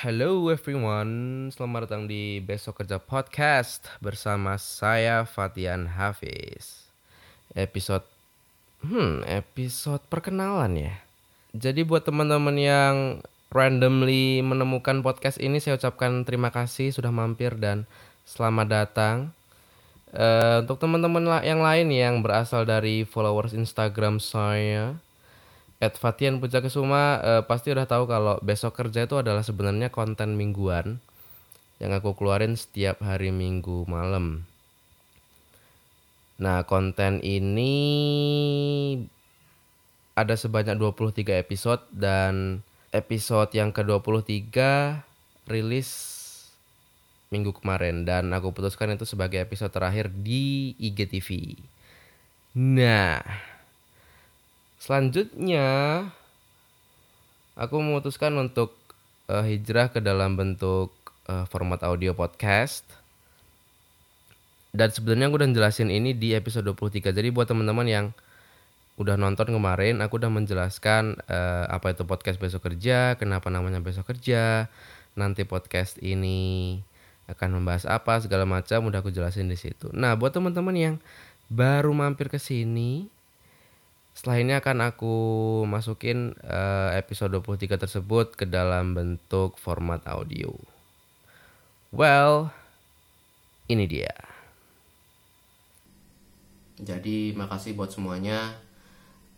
[0.00, 6.88] Hello everyone, selamat datang di Besok Kerja Podcast bersama saya Fatian Hafiz.
[7.52, 8.08] Episode,
[8.80, 10.96] hmm, episode perkenalan ya.
[11.52, 13.20] Jadi buat teman-teman yang
[13.52, 17.84] randomly menemukan podcast ini, saya ucapkan terima kasih sudah mampir dan
[18.24, 19.36] selamat datang.
[20.16, 24.96] Uh, untuk teman-teman yang lain yang berasal dari followers Instagram saya,
[25.80, 31.00] At Fatian Pujakesuma uh, pasti udah tahu kalau besok kerja itu adalah sebenarnya konten mingguan
[31.80, 34.44] yang aku keluarin setiap hari minggu malam.
[36.36, 37.72] Nah, konten ini
[40.12, 42.60] ada sebanyak 23 episode dan
[42.92, 44.52] episode yang ke-23
[45.48, 45.90] rilis
[47.32, 51.56] minggu kemarin dan aku putuskan itu sebagai episode terakhir di IGTV.
[52.58, 53.22] Nah,
[54.80, 56.08] Selanjutnya,
[57.52, 58.72] aku memutuskan untuk
[59.28, 60.88] uh, hijrah ke dalam bentuk
[61.28, 62.88] uh, format audio podcast.
[64.72, 67.12] Dan sebenarnya aku udah jelasin ini di episode 23.
[67.12, 68.06] Jadi buat teman-teman yang
[68.96, 74.08] udah nonton kemarin, aku udah menjelaskan uh, apa itu podcast besok kerja, kenapa namanya besok
[74.08, 74.72] kerja,
[75.12, 76.80] nanti podcast ini
[77.28, 79.92] akan membahas apa segala macam udah aku jelasin di situ.
[79.92, 80.96] Nah, buat teman-teman yang
[81.52, 83.19] baru mampir ke sini,
[84.14, 85.14] setelah ini akan aku
[85.64, 90.52] masukin uh, episode 23 tersebut ke dalam bentuk format audio.
[91.90, 92.54] Well,
[93.70, 94.10] ini dia.
[96.80, 98.56] Jadi makasih buat semuanya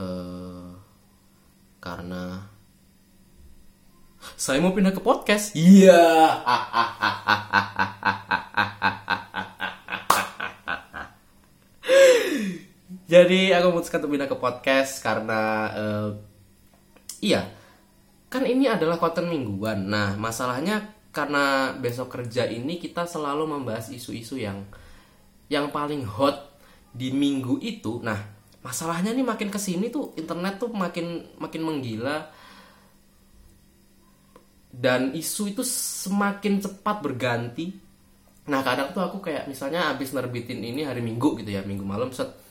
[0.00, 0.72] uh,
[1.78, 2.48] karena
[4.34, 5.54] saya mau pindah ke podcast.
[5.54, 5.94] Iya.
[5.94, 6.42] Yeah.
[13.06, 15.40] Jadi aku memutuskan untuk pindah ke podcast karena
[15.78, 16.10] uh,
[17.22, 17.46] iya
[18.26, 19.86] kan ini adalah konten mingguan.
[19.86, 24.66] Nah masalahnya karena besok kerja ini kita selalu membahas isu-isu yang
[25.46, 26.58] yang paling hot
[26.90, 28.02] di minggu itu.
[28.02, 28.18] Nah
[28.66, 32.26] masalahnya nih makin ke sini tuh internet tuh makin makin menggila
[34.74, 37.70] dan isu itu semakin cepat berganti.
[38.50, 42.10] Nah kadang tuh aku kayak misalnya habis nerbitin ini hari Minggu gitu ya minggu malam
[42.10, 42.45] set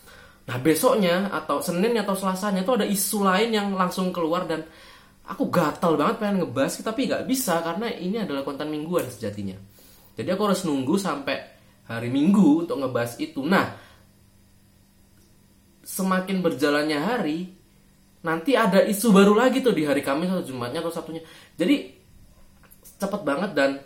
[0.46, 4.62] Nah besoknya atau Senin atau Selasanya itu ada isu lain yang langsung keluar dan
[5.26, 9.58] aku gatal banget pengen ngebahas tapi nggak bisa karena ini adalah konten mingguan sejatinya.
[10.16, 11.38] Jadi aku harus nunggu sampai
[11.86, 13.42] hari Minggu untuk ngebahas itu.
[13.42, 13.74] Nah
[15.86, 17.50] semakin berjalannya hari
[18.26, 21.26] nanti ada isu baru lagi tuh di hari Kamis atau Jumatnya atau Sabtunya.
[21.58, 21.94] Jadi
[23.02, 23.82] cepet banget dan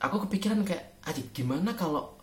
[0.00, 2.21] aku kepikiran kayak aja gimana kalau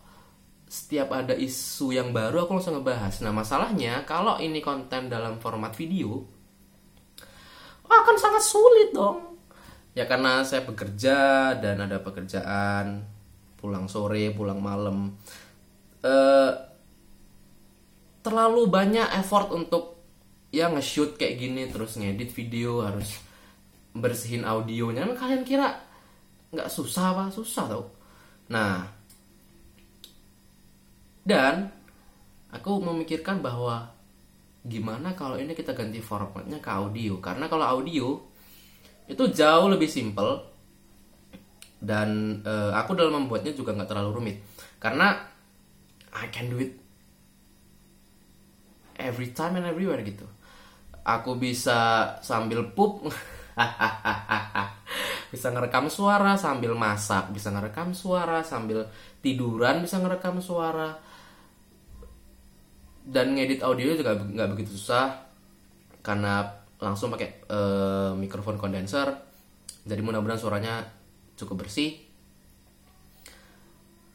[0.70, 3.26] setiap ada isu yang baru aku langsung ngebahas.
[3.26, 6.22] Nah masalahnya kalau ini konten dalam format video
[7.90, 9.38] akan sangat sulit dong.
[9.98, 13.04] Ya karena saya bekerja dan ada pekerjaan
[13.58, 15.18] pulang sore, pulang malam.
[16.00, 16.54] Uh,
[18.22, 20.00] terlalu banyak effort untuk
[20.54, 23.18] ya nge-shoot kayak gini terus ngedit video harus
[23.92, 25.04] bersihin audionya.
[25.04, 25.82] Nah, kalian kira
[26.54, 27.24] nggak susah apa?
[27.34, 27.86] Susah tau.
[28.54, 28.99] Nah
[31.24, 31.70] dan
[32.50, 33.92] aku memikirkan bahwa
[34.66, 37.20] gimana kalau ini kita ganti formatnya ke audio?
[37.24, 38.20] Karena kalau audio
[39.10, 40.46] itu jauh lebih simple
[41.80, 44.38] dan uh, aku dalam membuatnya juga nggak terlalu rumit.
[44.78, 45.16] Karena
[46.16, 46.74] I can do it
[49.00, 50.28] every time and everywhere gitu.
[51.08, 53.08] Aku bisa sambil pup
[55.34, 58.90] bisa ngerekam suara sambil masak bisa ngerekam suara sambil
[59.22, 60.98] tiduran bisa ngerekam suara
[63.10, 65.26] dan ngedit audio juga nggak begitu susah
[66.06, 66.46] karena
[66.80, 69.12] langsung pakai uh, mikrofon kondenser.
[69.84, 70.86] Jadi mudah-mudahan suaranya
[71.34, 71.98] cukup bersih.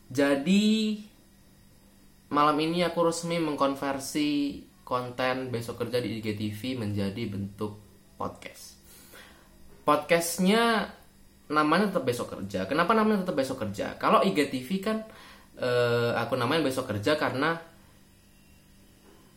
[0.08, 0.96] Jadi
[2.30, 7.80] malam ini aku resmi mengkonversi konten besok kerja di IGTV menjadi bentuk
[8.14, 8.78] podcast.
[9.84, 10.88] Podcastnya
[11.50, 12.64] namanya tetap besok kerja.
[12.64, 13.98] Kenapa namanya tetap besok kerja?
[14.00, 15.04] Kalau IGTV kan
[15.60, 17.73] uh, aku namanya besok kerja karena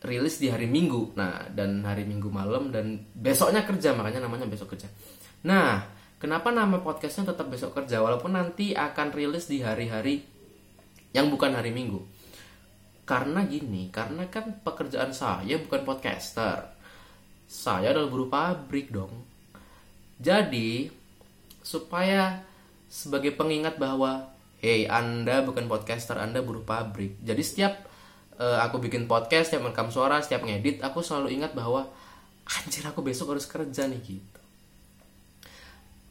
[0.02, 1.14] rilis di hari Minggu.
[1.18, 4.86] Nah, dan hari Minggu malam dan besoknya kerja makanya namanya besok kerja.
[5.46, 5.82] Nah,
[6.22, 10.22] kenapa nama podcastnya tetap besok kerja walaupun nanti akan rilis di hari-hari
[11.14, 11.98] yang bukan hari Minggu?
[13.08, 16.76] Karena gini, karena kan pekerjaan saya bukan podcaster.
[17.48, 19.24] Saya adalah buruh pabrik dong.
[20.20, 20.92] Jadi,
[21.64, 22.44] supaya
[22.92, 24.28] sebagai pengingat bahwa
[24.60, 27.16] hey, Anda bukan podcaster, Anda buruh pabrik.
[27.24, 27.87] Jadi setiap
[28.38, 31.90] uh, aku bikin podcast, setiap merekam suara, setiap ngedit, aku selalu ingat bahwa
[32.48, 34.40] anjir aku besok harus kerja nih gitu.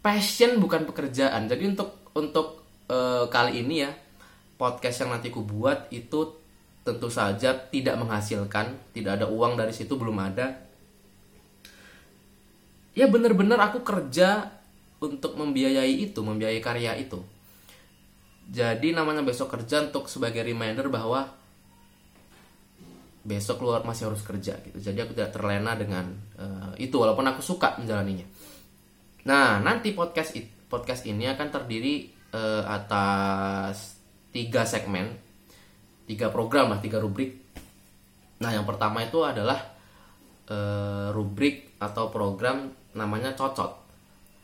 [0.03, 1.49] passion bukan pekerjaan.
[1.49, 3.91] Jadi untuk untuk uh, kali ini ya
[4.55, 6.37] podcast yang nanti ku buat itu
[6.87, 10.63] tentu saja tidak menghasilkan tidak ada uang dari situ belum ada.
[12.95, 14.57] Ya bener-bener aku kerja
[14.97, 17.21] untuk membiayai itu membiayai karya itu.
[18.47, 21.27] Jadi namanya besok kerja untuk sebagai reminder bahwa
[23.27, 24.79] besok keluar masih harus kerja gitu.
[24.79, 26.07] Jadi aku tidak terlena dengan
[26.39, 28.23] uh, itu walaupun aku suka menjalaninya.
[29.27, 30.31] Nah, nanti podcast
[30.71, 33.99] podcast ini akan terdiri uh, atas
[34.31, 35.11] tiga segmen,
[36.07, 37.35] tiga program lah, tiga rubrik.
[38.39, 39.59] Nah, yang pertama itu adalah
[40.47, 43.75] uh, rubrik atau program namanya cocot.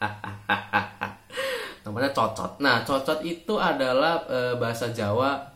[1.88, 2.60] namanya cocot.
[2.60, 5.53] Nah, cocot itu adalah uh, bahasa Jawa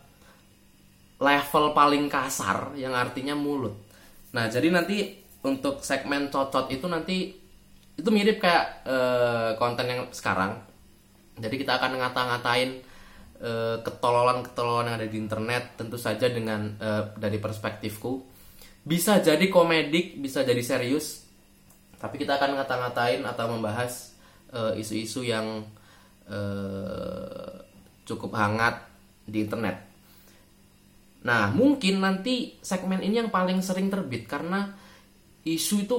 [1.18, 3.74] level paling kasar yang artinya mulut.
[4.34, 7.34] Nah, jadi nanti untuk segmen cocot itu nanti
[7.98, 10.62] itu mirip kayak uh, konten yang sekarang.
[11.38, 12.70] Jadi kita akan ngata-ngatain
[13.42, 18.22] uh, ketololan-ketololan yang ada di internet tentu saja dengan uh, dari perspektifku.
[18.86, 21.26] Bisa jadi komedik, bisa jadi serius.
[21.98, 24.14] Tapi kita akan ngata-ngatain atau membahas
[24.78, 25.60] isu-isu yang
[28.08, 28.80] cukup hangat
[29.28, 29.87] di internet.
[31.18, 34.70] Nah, mungkin nanti segmen ini yang paling sering terbit karena
[35.42, 35.96] isu itu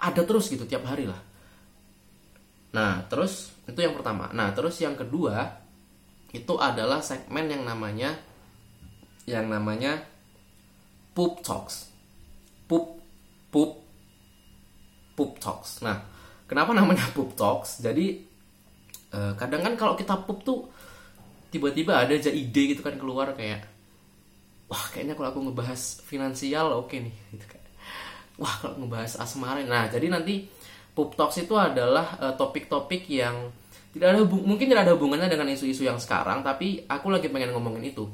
[0.00, 1.20] ada terus gitu tiap hari lah.
[2.72, 4.32] Nah, terus itu yang pertama.
[4.32, 5.44] Nah, terus yang kedua
[6.32, 8.16] itu adalah segmen yang namanya
[9.28, 10.00] yang namanya
[11.12, 11.92] poop talks.
[12.64, 13.00] Poop
[13.52, 13.84] poop
[15.12, 15.84] poop talks.
[15.84, 16.00] Nah,
[16.48, 17.84] kenapa namanya poop talks?
[17.84, 18.24] Jadi
[19.12, 20.68] eh, kadang kan kalau kita poop tuh
[21.48, 23.77] tiba-tiba ada aja ide gitu kan keluar kayak
[24.68, 27.62] wah kayaknya kalau aku ngebahas finansial oke okay nih gitu kan.
[28.38, 30.46] Wah kalau ngebahas asmara nah jadi nanti
[30.98, 33.54] Pup Talks itu adalah uh, topik-topik yang
[33.94, 37.94] tidak ada mungkin tidak ada hubungannya dengan isu-isu yang sekarang tapi aku lagi pengen ngomongin
[37.94, 38.04] itu.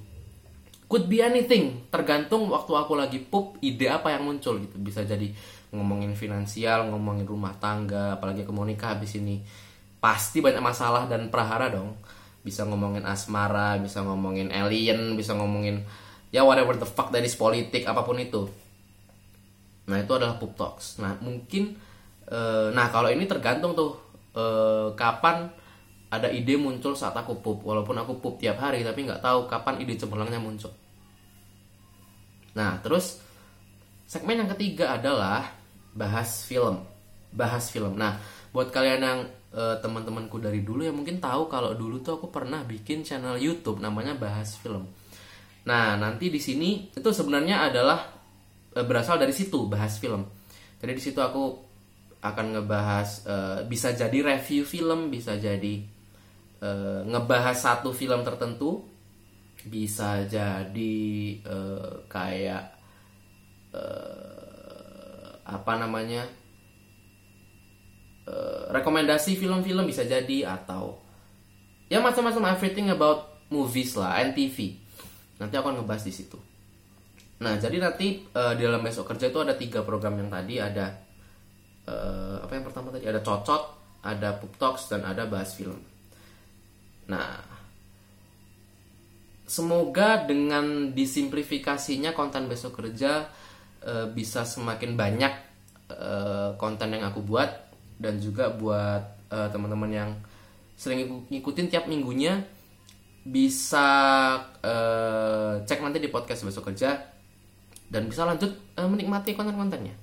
[0.85, 4.77] Could be anything tergantung waktu aku lagi pup ide apa yang muncul gitu.
[4.77, 5.33] Bisa jadi
[5.73, 9.41] ngomongin finansial ngomongin rumah tangga apalagi aku mau nikah habis ini.
[9.97, 11.97] Pasti banyak masalah dan prahara dong.
[12.45, 15.81] Bisa ngomongin asmara bisa ngomongin alien bisa ngomongin
[16.35, 18.43] ya whatever the fuck dari politik apa pun itu.
[19.87, 20.99] Nah itu adalah pup talks.
[20.99, 21.79] Nah mungkin
[22.27, 23.95] uh, nah kalau ini tergantung tuh
[24.35, 25.47] uh, kapan
[26.11, 29.79] ada ide muncul saat aku pup walaupun aku pup tiap hari tapi nggak tahu kapan
[29.79, 30.75] ide cemerlangnya muncul.
[32.59, 33.23] Nah terus
[34.11, 35.55] segmen yang ketiga adalah
[35.95, 36.83] bahas film.
[37.31, 37.95] Bahas film.
[37.95, 38.19] Nah
[38.51, 39.21] buat kalian yang
[39.55, 43.79] uh, teman-temanku dari dulu ya mungkin tahu kalau dulu tuh aku pernah bikin channel YouTube
[43.79, 44.91] namanya bahas film
[45.65, 48.05] Nah, nanti di sini itu sebenarnya adalah
[48.77, 50.29] e, berasal dari situ bahas film.
[50.77, 51.45] Jadi di situ aku
[52.21, 55.81] akan ngebahas e, bisa jadi review film, bisa jadi
[56.61, 56.71] e,
[57.09, 58.85] ngebahas satu film tertentu,
[59.65, 60.97] bisa jadi
[61.41, 61.57] e,
[62.09, 62.77] kayak
[65.45, 66.23] apa namanya?
[68.71, 71.03] Rekomendasi film-film bisa jadi atau
[71.91, 74.84] ya macam-macam everything about movies lah, NTV
[75.39, 76.39] Nanti aku akan ngebahas di situ.
[77.43, 80.95] Nah, jadi nanti uh, di dalam besok kerja itu ada tiga program yang tadi ada
[81.91, 83.63] uh, apa yang pertama tadi ada cocot,
[84.07, 85.83] ada pup talks dan ada bahas film.
[87.11, 87.43] Nah,
[89.45, 93.27] semoga dengan disimplifikasinya konten besok kerja
[93.83, 95.35] uh, bisa semakin banyak
[95.91, 97.51] uh, konten yang aku buat
[97.99, 100.11] dan juga buat teman-teman yang
[100.79, 102.39] sering ngikutin tiap minggunya
[103.25, 103.89] bisa
[104.61, 107.01] uh, cek nanti di podcast besok kerja
[107.89, 109.97] dan bisa lanjut uh, menikmati konten-kontennya.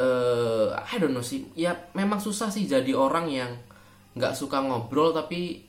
[0.00, 3.52] Uh, I don't know sih, ya memang susah sih jadi orang yang
[4.16, 5.68] nggak suka ngobrol tapi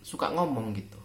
[0.00, 0.96] suka ngomong gitu.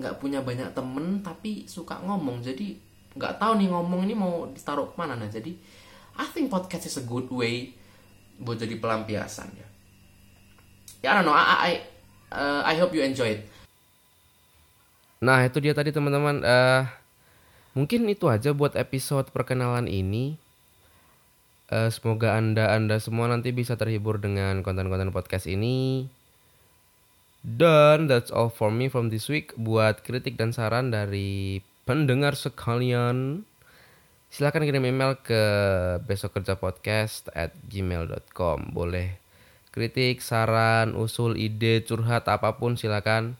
[0.00, 2.72] Nggak punya banyak temen tapi suka ngomong, jadi
[3.20, 5.28] nggak tahu nih ngomong ini mau ditaruh ke mana nah.
[5.28, 5.52] Jadi
[6.16, 7.76] I think podcast is a good way
[8.40, 9.69] buat jadi pelampiasan ya
[11.00, 11.32] I don't know.
[11.36, 11.72] I I,
[12.32, 13.40] uh, I hope you enjoy it.
[15.20, 16.40] Nah itu dia tadi teman-teman.
[16.40, 16.88] Uh,
[17.76, 20.40] mungkin itu aja buat episode perkenalan ini.
[21.70, 26.08] Uh, semoga anda anda semua nanti bisa terhibur dengan konten-konten podcast ini.
[27.40, 29.52] Dan that's all for me from this week.
[29.56, 33.48] Buat kritik dan saran dari pendengar sekalian,
[34.28, 35.42] silahkan kirim email ke
[36.04, 38.76] besok kerja podcast at gmail.com.
[38.76, 39.19] Boleh
[39.70, 43.38] kritik, saran, usul, ide, curhat apa pun silakan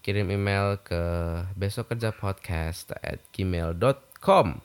[0.00, 1.00] kirim email ke
[1.56, 4.64] besok kerja podcast at gmail.com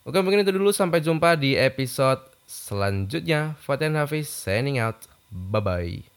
[0.00, 3.54] Oke mungkin itu dulu sampai jumpa di episode selanjutnya.
[3.60, 5.06] Fatin Hafiz signing out.
[5.30, 6.09] Bye bye.